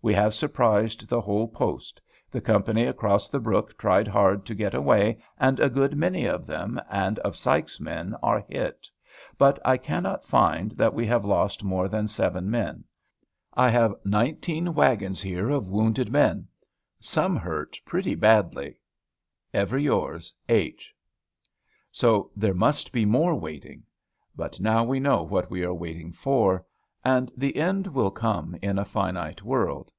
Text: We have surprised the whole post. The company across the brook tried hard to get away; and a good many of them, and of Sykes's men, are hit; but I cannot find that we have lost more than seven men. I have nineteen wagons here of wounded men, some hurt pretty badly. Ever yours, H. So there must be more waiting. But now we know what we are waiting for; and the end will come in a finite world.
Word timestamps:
We 0.00 0.14
have 0.14 0.32
surprised 0.32 1.08
the 1.08 1.20
whole 1.20 1.48
post. 1.48 2.00
The 2.30 2.40
company 2.40 2.84
across 2.84 3.28
the 3.28 3.40
brook 3.40 3.76
tried 3.76 4.06
hard 4.06 4.46
to 4.46 4.54
get 4.54 4.72
away; 4.72 5.18
and 5.40 5.58
a 5.58 5.68
good 5.68 5.96
many 5.96 6.24
of 6.24 6.46
them, 6.46 6.80
and 6.88 7.18
of 7.18 7.34
Sykes's 7.36 7.80
men, 7.80 8.14
are 8.22 8.38
hit; 8.48 8.86
but 9.38 9.58
I 9.64 9.76
cannot 9.76 10.22
find 10.24 10.70
that 10.76 10.94
we 10.94 11.04
have 11.08 11.24
lost 11.24 11.64
more 11.64 11.88
than 11.88 12.06
seven 12.06 12.48
men. 12.48 12.84
I 13.54 13.70
have 13.70 13.92
nineteen 14.04 14.72
wagons 14.72 15.20
here 15.20 15.50
of 15.50 15.66
wounded 15.66 16.12
men, 16.12 16.46
some 17.00 17.34
hurt 17.34 17.80
pretty 17.84 18.14
badly. 18.14 18.80
Ever 19.52 19.78
yours, 19.78 20.32
H. 20.48 20.94
So 21.90 22.30
there 22.36 22.54
must 22.54 22.92
be 22.92 23.04
more 23.04 23.34
waiting. 23.34 23.82
But 24.36 24.60
now 24.60 24.84
we 24.84 25.00
know 25.00 25.24
what 25.24 25.50
we 25.50 25.64
are 25.64 25.74
waiting 25.74 26.12
for; 26.12 26.64
and 27.04 27.30
the 27.36 27.56
end 27.56 27.86
will 27.86 28.10
come 28.10 28.56
in 28.60 28.76
a 28.78 28.84
finite 28.84 29.40
world. 29.42 29.90